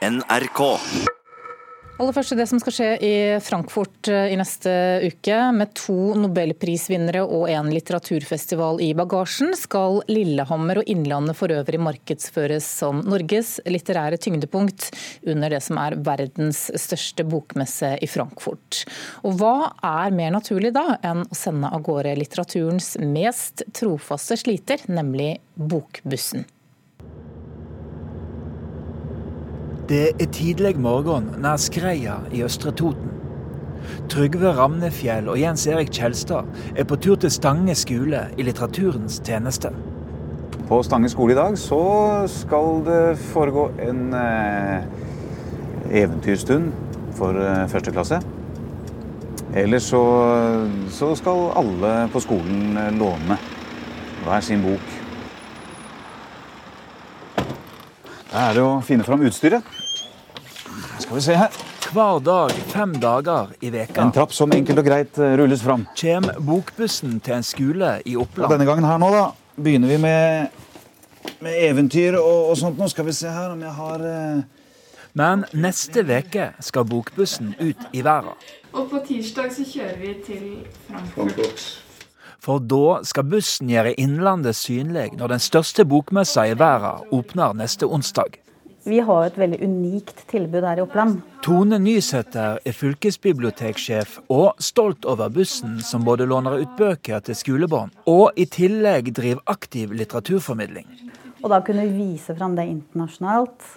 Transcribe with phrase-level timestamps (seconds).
[0.00, 0.60] NRK.
[2.00, 3.14] Aller først det som skal skje i
[3.44, 4.70] Frankfurt eh, i neste
[5.04, 5.36] uke.
[5.52, 12.64] Med to nobelprisvinnere og en litteraturfestival i bagasjen, skal Lillehammer og Innlandet for øvrig markedsføres
[12.78, 14.88] som Norges litterære tyngdepunkt
[15.28, 18.86] under det som er verdens største bokmesse i Frankfurt.
[19.20, 24.88] Og hva er mer naturlig da enn å sende av gårde litteraturens mest trofaste sliter,
[24.88, 26.48] nemlig Bokbussen?
[29.90, 33.08] Det er tidlig morgen nær Skreia i Østre Toten.
[34.12, 36.46] Trygve Ramnefjell og Jens Erik Kjelstad
[36.78, 39.72] er på tur til Stange skole i litteraturens tjeneste.
[40.68, 41.80] På Stange skole i dag så
[42.30, 43.00] skal det
[43.32, 44.86] foregå en eh,
[46.04, 46.70] eventyrstund
[47.18, 48.22] for eh, første klasse.
[49.58, 50.06] Ellers så,
[50.86, 53.42] så skal alle på skolen eh, låne
[54.22, 54.99] hver sin bok.
[58.30, 59.66] Da er det å finne fram utstyret.
[61.02, 61.50] Skal vi se her.
[61.90, 65.88] Hver dag fem dager i veka En trapp som enkelt og greit eh, rulles fram.
[65.98, 68.52] Kjem bokbussen til en skole i Og Oppland.
[68.54, 69.24] denne gangen her nå, da,
[69.58, 70.62] begynner vi med,
[71.42, 72.78] med eventyr og, og sånt.
[72.78, 74.42] Nå skal vi se her om jeg har eh,
[75.18, 78.38] Men neste veke skal bokbussen ut i verden.
[78.70, 80.44] Og på tirsdag så kjører vi til
[80.86, 81.64] Frankfurt.
[82.40, 87.88] For da skal bussen gjøre Innlandet synlig når den største bokmessa i verden åpner neste
[87.88, 88.38] onsdag.
[88.88, 91.18] Vi har et veldig unikt tilbud her i Oppland.
[91.44, 97.92] Tone Nysæter er fylkesbiblioteksjef og stolt over bussen som både låner ut bøker til skolebarn,
[98.08, 100.88] og i tillegg driver aktiv litteraturformidling.
[101.44, 103.68] Og da kunne vi vise fram det internasjonalt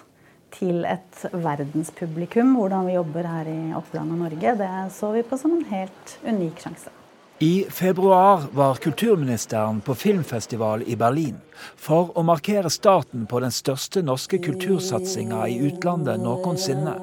[0.56, 5.36] til et verdenspublikum, hvordan vi jobber her i Oppland og Norge, det så vi på
[5.36, 7.03] som en helt unik sjanse.
[7.44, 11.36] I februar var kulturministeren på filmfestival i Berlin
[11.76, 16.94] for å markere starten på den største norske kultursatsinga i utlandet noensinne,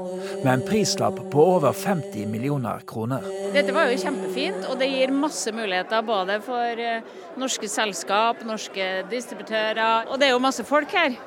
[0.42, 3.28] med en prislapp på over 50 millioner kroner.
[3.54, 7.06] Dette var jo kjempefint, og det gir masse muligheter både for eh,
[7.38, 11.20] norske selskap, norske distributører, og det er jo masse folk her.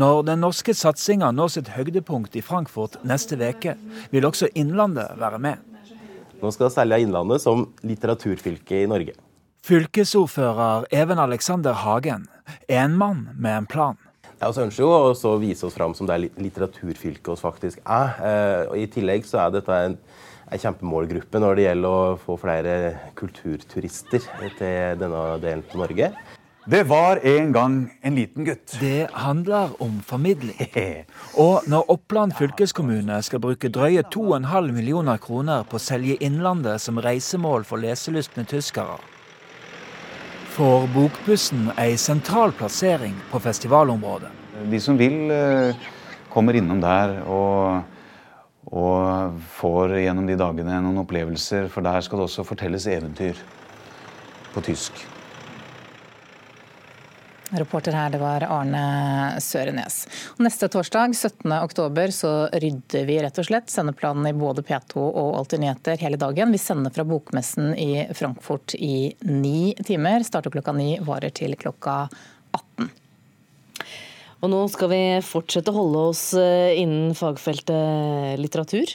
[0.00, 3.76] Når den norske satsinga når sitt høydepunkt i Frankfurt neste veke,
[4.16, 5.71] vil også Innlandet være med.
[6.42, 9.14] Nå skal selge Innlandet som litteraturfylke i Norge.
[9.62, 12.26] Fylkesordfører Even Alexander Hagen
[12.66, 14.00] er en mann med en plan.
[14.42, 18.16] Vi ønsker jo å vise oss fram som det er litteraturfylket oss faktisk er.
[18.18, 19.94] Eh, og I tillegg så er dette en,
[20.50, 22.74] en kjempemålgruppe når det gjelder å få flere
[23.20, 24.26] kulturturister
[24.58, 26.10] til denne delen av Norge.
[26.64, 28.76] Det var en gang en liten gutt.
[28.80, 30.56] Det handler om formidling.
[31.34, 37.00] Og når Oppland fylkeskommune skal bruke drøye 2,5 millioner kroner på å selge Innlandet som
[37.02, 38.94] reisemål for leselystne tyskere,
[40.54, 44.30] får Bokbussen ei sentral plassering på festivalområdet.
[44.70, 45.74] De som vil, eh,
[46.30, 47.82] kommer innom der og,
[48.70, 53.34] og får gjennom de dagene noen opplevelser, for der skal det også fortelles eventyr
[54.54, 55.02] på tysk.
[57.52, 60.06] Reporter her, det var Arne Sørenes.
[60.40, 61.52] Neste torsdag, 17.
[61.52, 66.16] oktober, så rydder vi rett og slett sendeplanen i både P2 og Alltid nyheter hele
[66.16, 66.52] dagen.
[66.52, 70.24] Vi sender fra bokmessen i Frankfurt i ni timer.
[70.24, 72.06] Starter klokka ni, varer til klokka
[72.56, 72.88] 18.
[74.42, 78.90] Og nå skal vi fortsette å holde oss eh, innen fagfeltet litteratur.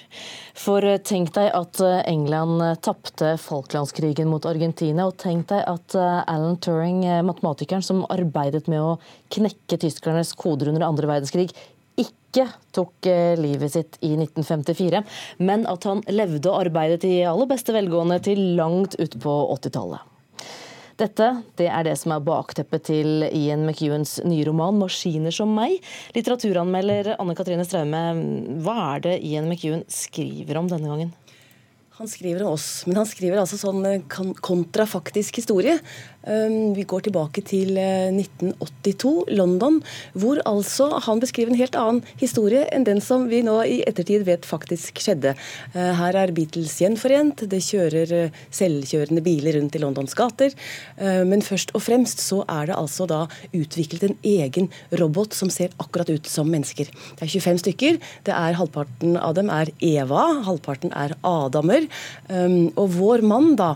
[0.59, 5.95] For eh, tenk deg at eh, England tapte Falklandskrigen mot Argentina, og tenk deg at
[5.95, 8.97] Alan Turing, matematikeren som arbeidet med å
[9.31, 11.47] knekke tyskernes koder under andre verdenskrig,
[11.97, 13.07] ikke tok
[13.39, 15.01] livet sitt i 1954,
[15.47, 20.16] men at han levde og arbeidet i aller beste velgående til langt utpå 80-tallet.
[20.97, 21.25] Dette
[21.59, 25.77] det er det som er bakteppet til Ian McEwans nye roman 'Maskiner som meg'.
[26.15, 28.01] Litteraturanmelder Anne Katrine Straume,
[28.65, 31.13] hva er det Ian McEwan skriver om denne gangen?
[31.97, 33.85] Han skriver om oss, men han skriver altså sånn
[34.41, 35.79] kontrafaktisk historie.
[36.27, 39.77] Um, vi går tilbake til 1982, eh, London,
[40.11, 44.25] hvor altså han beskriver en helt annen historie enn den som vi nå i ettertid
[44.27, 45.37] vet faktisk skjedde.
[45.71, 50.51] Eh, her er Beatles gjenforent, det kjører eh, selvkjørende biler rundt i Londons gater.
[50.97, 53.19] Men først og fremst så er det altså da
[53.55, 54.67] utviklet en egen
[54.99, 56.89] robot som ser akkurat ut som mennesker.
[56.89, 57.99] Det er 25 stykker.
[58.27, 61.87] det er Halvparten av dem er Eva, halvparten er Adamer.
[62.29, 63.75] Um, og vår mann, da,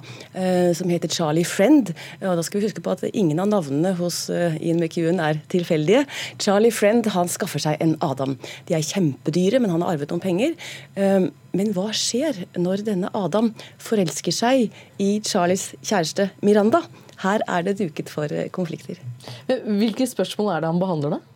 [0.76, 4.24] som heter Charlie Friend og da skal vi huske på at ingen av navnene hos
[4.34, 6.08] eh, Ian McEwan er tilfeldige.
[6.42, 8.34] Charlie Friend han skaffer seg en Adam.
[8.70, 10.56] De er kjempedyre, men han har arvet noen penger.
[10.98, 13.52] Ehm, men hva skjer når denne Adam
[13.84, 14.72] forelsker seg
[15.02, 16.82] i Charlies kjæreste Miranda?
[17.22, 18.98] Her er det duket for eh, konflikter.
[19.46, 21.31] Hvilke spørsmål er det han behandler, da?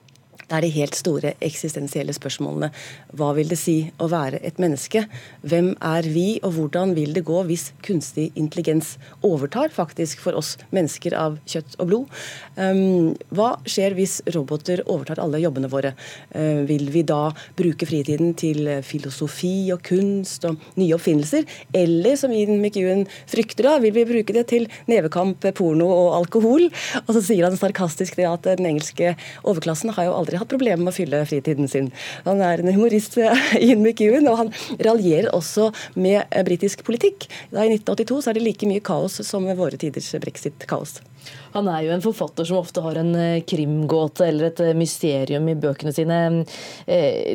[0.46, 2.70] Det er de helt store eksistensielle spørsmålene.
[3.18, 5.06] Hva vil det si å være et menneske?
[5.42, 8.96] Hvem er vi, og hvordan vil det gå hvis kunstig intelligens
[9.26, 12.14] overtar faktisk for oss mennesker av kjøtt og blod?
[12.60, 15.96] Um, hva skjer hvis roboter overtar alle jobbene våre?
[16.30, 21.50] Uh, vil vi da bruke fritiden til filosofi og kunst og nye oppfinnelser?
[21.74, 26.70] Eller som Ian McEwan frykter, da, vil vi bruke det til nevekamp, porno og alkohol?
[27.08, 30.52] Og så sier han sarkastisk det at den engelske overklassen har jo aldri aldri hatt
[30.52, 31.92] problemer med å fylle fritiden sin.
[32.26, 33.18] Han er en humorist,
[33.66, 37.28] Ian McEwan, og han raljerer også med eh, britisk politikk.
[37.52, 41.00] Da I 1982 så er det like mye kaos som våre tiders brexit-kaos.
[41.56, 45.48] Han er jo en forfatter som ofte har en eh, krimgåte eller et eh, mysterium
[45.50, 46.18] i bøkene sine.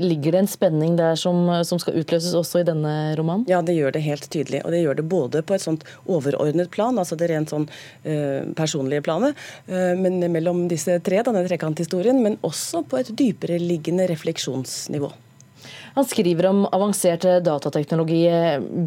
[0.01, 3.47] Ligger det en spenning der som, som, skal utløses også i denne romanen?
[3.51, 4.63] Ja, det gjør det helt tydelig.
[4.65, 8.53] Og det gjør det både på et sånt overordnet plan, altså det rent sånn uh,
[8.59, 9.39] personlige planet,
[9.71, 15.11] uh, men mellom disse tre, denne trekanthistorien, men også på et dypere liggende refleksjonsnivå.
[15.97, 18.23] Han skriver om avansert datateknologi.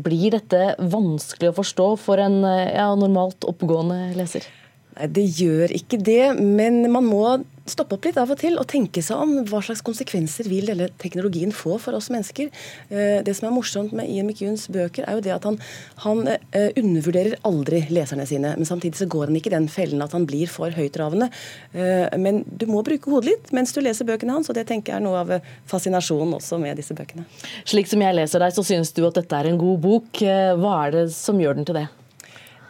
[0.06, 4.48] Blir dette vanskelig å forstå for en ja, normalt oppegående leser?
[4.94, 7.25] Nei, Det gjør ikke det, men man må
[7.69, 10.90] stoppe opp litt av og til og tenke seg om hva slags konsekvenser vil denne
[11.00, 12.50] teknologien få for oss mennesker.
[12.92, 15.60] Eh, det som er morsomt med Ian McEwans bøker, er jo det at han,
[16.04, 18.51] han eh, undervurderer aldri leserne sine.
[18.60, 21.31] Men samtidig så går han ikke i den fellen at han blir for høytravende.
[21.72, 24.94] Eh, men du må bruke hodet litt mens du leser bøkene hans, og det tenker
[24.94, 25.34] jeg er noe av
[25.72, 27.24] fascinasjonen også med disse bøkene.
[27.63, 30.24] Slik som jeg leser deg, så synes du at dette er en god bok.
[30.60, 31.88] Hva er det som gjør den til det?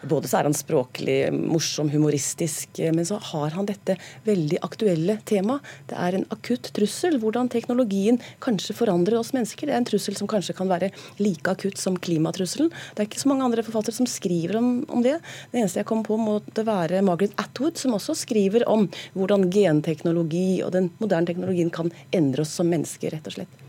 [0.10, 3.96] Både så er han språklig morsom, humoristisk, men så har han dette
[4.28, 5.64] veldig aktuelle temaet.
[5.90, 7.20] Det er en akutt trussel.
[7.22, 9.70] Hvordan teknologien kanskje forandrer oss mennesker.
[9.70, 10.92] Det er en trussel som kanskje kan være
[11.22, 12.72] like akutt som klimatrusselen.
[12.94, 15.18] Det er ikke så mange andre forfattere som skriver om, om det.
[15.52, 20.62] Det eneste jeg kom på, måtte være Margaret Atwood, som også skriver om hvordan genteknologi
[20.66, 23.63] og den moderne teknologien kan endre oss som mennesker, rett og slett.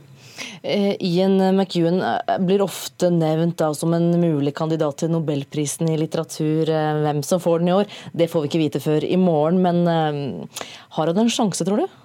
[0.63, 5.99] Eh, Ian McEwan eh, blir ofte nevnt da, som en mulig kandidat til nobelprisen i
[6.01, 6.71] litteratur.
[6.71, 9.63] Eh, hvem som får den i år, det får vi ikke vite før i morgen.
[9.65, 9.85] Men
[10.97, 12.04] har han en sjanse, tror du?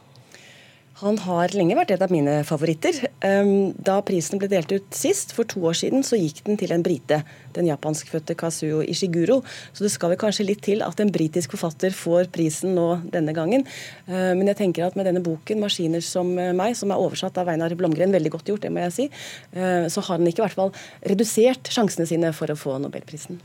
[0.99, 2.97] Han har lenge vært et av mine favoritter.
[3.23, 6.73] Ehm, da prisen ble delt ut sist, for to år siden, så gikk den til
[6.75, 7.21] en brite.
[7.55, 9.37] Den japanskfødte Kazuo Ishiguro.
[9.71, 13.31] Så det skal vel kanskje litt til at en britisk forfatter får prisen nå denne
[13.37, 13.63] gangen.
[14.09, 17.47] Ehm, men jeg tenker at med denne boken, 'Maskiner som meg', som er oversatt av
[17.47, 19.09] Weinar Blomgren, veldig godt gjort, det må jeg si,
[19.55, 20.73] ehm, så har han ikke i hvert fall
[21.07, 23.39] redusert sjansene sine for å få nobelprisen.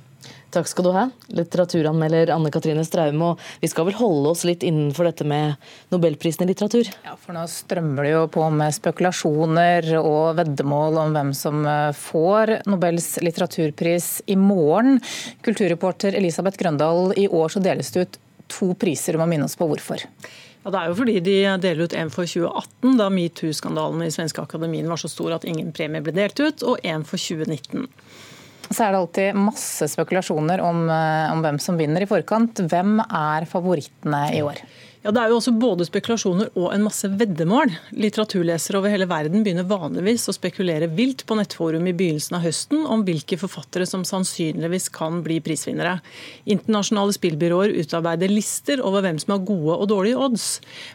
[0.55, 3.33] Takk skal du ha, litteraturanmelder Anne Katrine Straume.
[3.33, 5.57] Og vi skal vel holde oss litt innenfor dette med
[5.91, 6.91] nobelprisen i litteratur?
[7.03, 11.91] Ja, for nå strømmer det jo på med spekulasjoner og veddemål om hvem som eh,
[11.99, 15.01] får Nobels litteraturpris i morgen.
[15.43, 18.19] Kulturreporter Elisabeth Grøndal, i år så deles det ut
[18.55, 19.17] to priser.
[19.17, 20.05] Du må minne oss på hvorfor.
[20.63, 24.47] Ja, Det er jo fordi de deler ut en for 2018, da metoo-skandalen i Svenske
[24.47, 27.91] Akademien var så stor at ingen premie ble delt ut, og en for 2019
[28.71, 32.65] så er det alltid masse spekulasjoner om, eh, om hvem som vinner i forkant.
[32.71, 34.63] Hvem er favorittene i år?
[35.05, 37.69] Ja, Det er jo også både spekulasjoner og en masse veddemål.
[37.93, 42.87] Litteraturlesere over hele verden begynner vanligvis å spekulere vilt på nettforum i begynnelsen av høsten
[42.89, 45.99] om hvilke forfattere som sannsynligvis kan bli prisvinnere.
[46.49, 50.47] Internasjonale spillbyråer utarbeider lister over hvem som har gode og dårlige odds.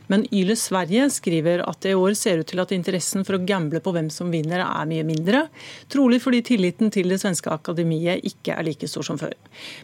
[0.10, 3.44] Men Yle Sverige skriver at det i år ser ut til at interessen for å
[3.46, 5.44] gamble på hvem som vinner er mye mindre.
[5.94, 9.38] Trolig fordi tilliten til det svenske akademiet ikke er like stor som før.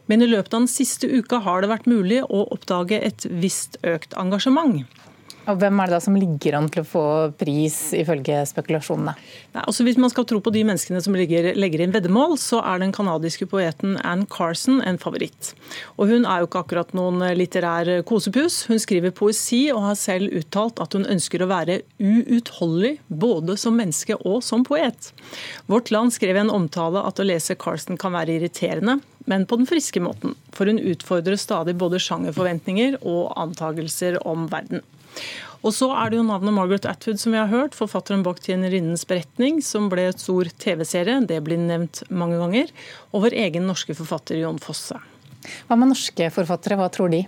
[0.10, 3.78] Men i løpet av den siste uka har det vært mulig å oppdage et visst
[3.86, 4.86] økt engasjement.
[5.46, 7.06] Og Hvem er det da som ligger an til å få
[7.38, 9.14] pris, ifølge spekulasjonene?
[9.54, 12.64] Nei, altså Hvis man skal tro på de menneskene som legger, legger inn veddemål, så
[12.66, 15.54] er den canadiske poeten Anne Carson en favoritt.
[16.00, 18.64] Og Hun er jo ikke akkurat noen litterær kosepus.
[18.72, 23.78] Hun skriver poesi og har selv uttalt at hun ønsker å være uutholdelig både som
[23.78, 25.12] menneske og som poet.
[25.70, 28.98] Vårt Land skrev i en omtale at å lese Carson kan være irriterende,
[29.30, 30.34] men på den friske måten.
[30.56, 34.82] For hun utfordrer stadig både sjangerforventninger og antagelser om verden.
[35.66, 39.06] Og så er det jo navnet Margaret Atwood som vi har hørt, forfatteren bak 'Tjenerinnens
[39.10, 42.70] beretning', som ble et stor TV-serie, det blir nevnt mange ganger,
[43.12, 45.00] og vår egen norske forfatter Jon Fosse.
[45.66, 47.26] Hva med norske forfattere, hva tror de?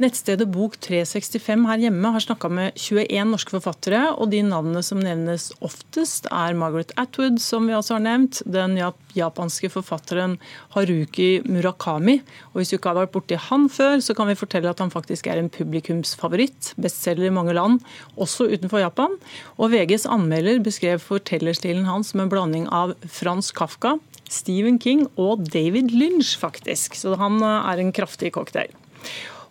[0.00, 5.50] Nettstedet Bok365 her hjemme har snakka med 21 norske forfattere, og de navnene som nevnes
[5.60, 8.78] oftest, er Margaret Atwood, som vi også har nevnt, den
[9.16, 10.38] japanske forfatteren
[10.72, 12.20] Haruki Murakami.
[12.52, 14.92] Og Hvis du ikke har vært borti han før, så kan vi fortelle at han
[14.92, 16.72] faktisk er en publikumsfavoritt.
[16.80, 17.82] Bestselger i mange land,
[18.16, 19.18] også utenfor Japan.
[19.58, 23.98] Og VGs anmelder beskrev fortellerstilen hans som en blanding av Frans Kafka,
[24.32, 26.96] Stephen King og David Lynch, faktisk.
[26.96, 28.72] Så han er en kraftig cocktail.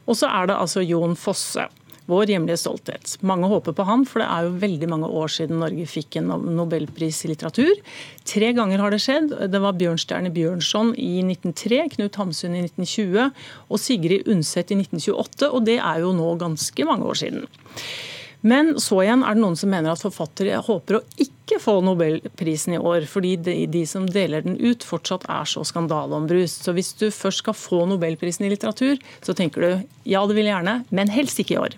[0.10, 1.68] Og så er det altså Jon Fosse,
[2.12, 3.14] vår hjemlige stolthet.
[3.26, 6.32] Mange håper på han, for det er jo veldig mange år siden Norge fikk en
[6.58, 7.72] nobelpris i litteratur.
[8.28, 9.36] Tre ganger har det skjedd.
[9.54, 13.30] Det var Bjørnstjerne Bjørnson i 1903, Knut Hamsun i 1920
[13.70, 17.46] og Sigrid Undset i 1928, og det er jo nå ganske mange år siden.
[18.42, 22.74] Men så igjen er det noen som mener at forfattere håper å ikke få nobelprisen
[22.74, 26.66] i år, fordi de, de som deler den ut, fortsatt er så skandaleombrust.
[26.66, 29.70] Så hvis du først skal få nobelprisen i litteratur, så tenker du
[30.10, 31.78] ja, det vil jeg gjerne, men helst ikke i år.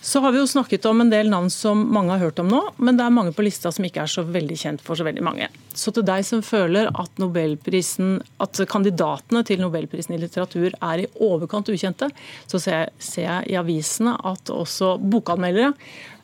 [0.00, 2.60] Så har vi jo snakket om en del navn som mange har hørt om nå,
[2.78, 5.24] men det er mange på lista som ikke er så veldig kjent for så veldig
[5.26, 5.48] mange.
[5.74, 7.22] Så til deg som føler at,
[8.44, 12.10] at kandidatene til nobelprisen i litteratur er i overkant ukjente,
[12.46, 15.72] så ser jeg, ser jeg i avisene at også bokanmeldere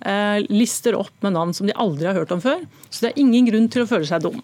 [0.07, 2.63] eh, lister opp med navn som de aldri har hørt om før.
[2.91, 4.39] Så det er ingen grunn til å føle seg dum.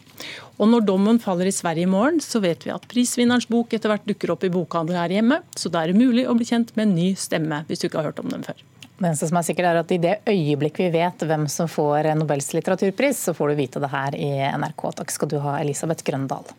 [0.59, 3.95] Og når dommen faller i Sverige i morgen, så vet vi at prisvinnerens bok etter
[3.95, 6.75] hvert dukker opp i bokhandel her hjemme, så da er det mulig å bli kjent
[6.75, 8.59] med en ny stemme, hvis du ikke har hørt om den før.
[9.01, 12.11] Det eneste som er sikkert er at I det øyeblikk vi vet hvem som får
[12.21, 14.29] Nobels litteraturpris, så får du vite det her i
[14.61, 14.91] NRK.
[14.99, 16.51] Takk skal du ha, Elisabeth Grøndal.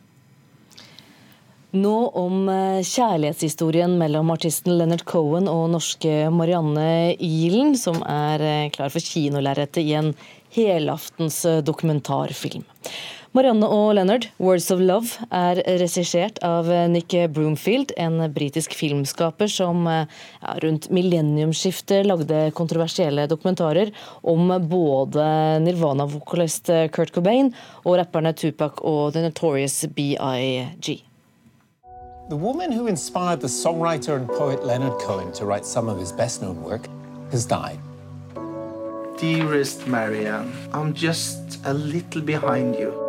[1.78, 8.70] Nå om eh, kjærlighetshistorien mellom artisten Leonard Cohen og norske Marianne Ihlen, som er eh,
[8.74, 10.10] klar for kinolerretet i en
[10.58, 12.66] helaftens eh, dokumentarfilm.
[13.32, 19.86] Marianne og Leonard, 'Words of Love', er regissert av Nick Broomfield, en britisk filmskaper som
[19.88, 20.04] ja,
[20.60, 25.24] rundt millenniumsskiftet lagde kontroversielle dokumentarer om både
[25.64, 27.54] Nirvana-vokalist Kurt Cobain
[27.86, 31.06] og rapperne Tupac og The Notorious BIG.
[32.28, 36.12] The woman who inspired the songwriter and poet Leonard Cohen to write some of his
[36.12, 36.90] best known work
[37.32, 37.80] has died.
[39.18, 43.00] Dearest Marianne, I'm just a little behind you.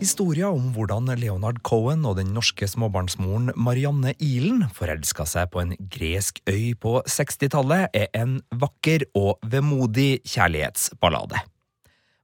[0.00, 5.76] Historia om hvordan Leonard Cohen og den norske småbarnsmoren Marianne Ihlen forelska seg på en
[5.92, 11.44] gresk øy på 60-tallet, er en vakker og vemodig kjærlighetsballade.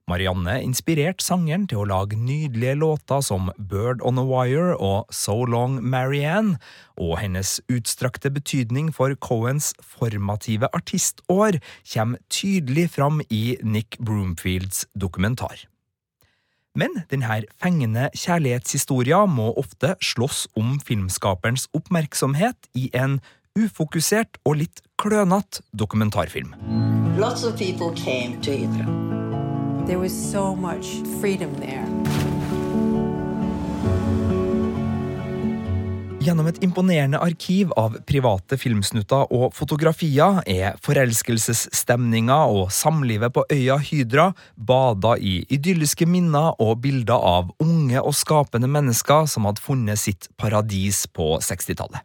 [0.05, 5.39] Marianne inspirerte sangeren til å lage nydelige låter som Bird on a Wire og So
[5.49, 6.59] Long Marianne,
[6.93, 11.57] og hennes utstrakte betydning for Cohens formative artistår
[11.89, 15.65] kommer tydelig fram i Nick Broomfields dokumentar.
[16.75, 23.21] Men denne fengende kjærlighetshistorien må ofte slåss om filmskaperens oppmerksomhet i en
[23.55, 26.53] ufokusert og litt klønete dokumentarfilm.
[27.17, 29.14] Lots of people came to.
[29.87, 30.85] There was so much
[31.21, 31.85] freedom there.
[36.25, 43.77] Gjennom et imponerende arkiv av private filmsnutter og fotografier er forelskelsesstemninga og samlivet på øya
[43.77, 50.01] Hydra bada i idylliske minner og bilder av unge og skapende mennesker som hadde funnet
[50.01, 52.01] sitt paradis på 60-tallet.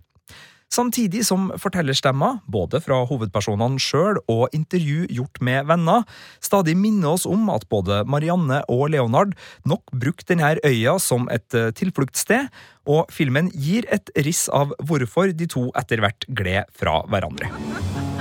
[0.70, 6.04] Samtidig som fortellerstemmer, både fra hovedpersonene sjøl og intervju gjort med venner,
[6.38, 9.34] stadig minner oss om at både Marianne og Leonard
[9.66, 12.46] nok brukte denne øya som et eh, tilfluktssted,
[12.86, 17.50] og filmen gir et riss av hvorfor de to etter hvert gled fra hverandre.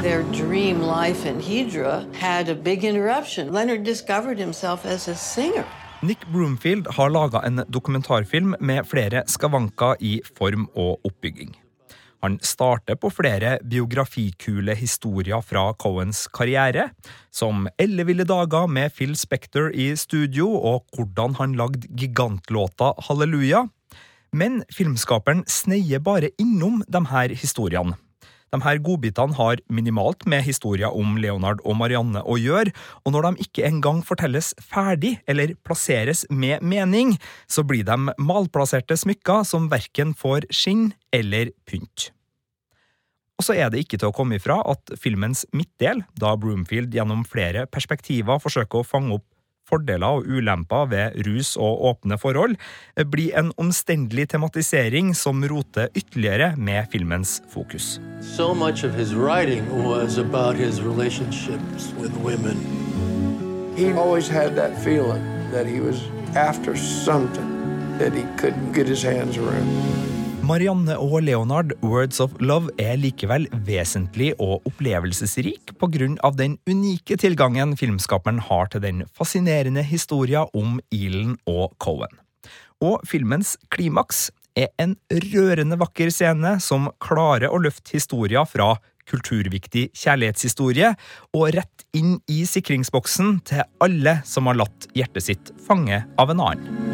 [0.01, 3.53] Their dream life in Hydra had a big interruption.
[3.53, 5.69] Leonard discovered himself as a singer.
[6.01, 11.53] Nick Broomfield har laga en dokumentarfilm med flere skavanker i form og oppbygging.
[12.23, 16.89] Han starter på flere biografikule historier fra Cohens karriere,
[17.31, 23.63] som Elleville dager med Phil Spector i studio og hvordan han lagde gigantlåta Halleluja.
[24.35, 27.95] Men filmskaperen sneier bare innom de her historiene.
[28.49, 32.73] De her godbitene har minimalt med historier om Leonard og Marianne å gjøre,
[33.05, 37.13] og når de ikke engang fortelles ferdig eller plasseres med mening,
[37.47, 42.11] så blir de malplasserte smykker som verken får skinn eller pynt.
[43.39, 47.23] Og så er det ikke til å komme ifra at filmens midtdel, da Broomfield gjennom
[47.27, 49.27] flere perspektiver forsøker å fange opp
[49.69, 52.55] fordeler og ulemper ved rus og åpne forhold,
[53.13, 57.99] blir en omstendelig tematisering som roter ytterligere med filmens fokus.
[58.21, 62.57] So much of his writing was about his relationships with women.
[63.77, 66.01] He always had that feeling that he was
[66.35, 67.47] after something
[67.99, 70.18] that he couldn't get his hands around.
[70.49, 76.31] Marianne og Leonard, Words of Love, er likevel vesentlig og opplevelsesrik pga.
[76.33, 82.09] den unike tilgangen filmskaperen har til den fascinerende historien om Elan og Cohen.
[82.81, 89.91] Og filmens klimaks er en rørende vakker scene som klarer å løfte historien fra kulturviktig
[89.93, 90.95] kjærlighetshistorie
[91.33, 96.41] og rett inn i sikringsboksen til alle som har latt hjertet sitt fange av en
[96.41, 96.88] annen.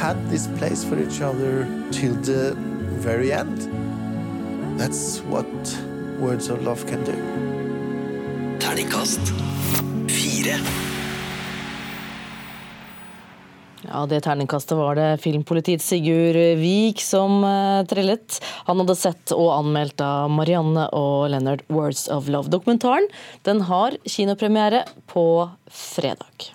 [0.00, 2.54] Had this place for each other till the
[3.00, 3.68] very end.
[4.78, 5.46] That's what
[6.20, 7.14] words of love can do.
[8.58, 9.20] Terningkast
[10.08, 10.58] fire.
[13.92, 18.40] Ja, Det terningkastet var det filmpolitiets Sigurd Vik som uh, trillet.
[18.64, 22.50] Han hadde sett og anmeldt av Marianne og Leonard Words of Love.
[22.50, 23.08] Dokumentaren
[23.42, 26.50] den har kinopremiere på fredag.